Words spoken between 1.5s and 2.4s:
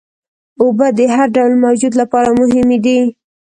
موجود لپاره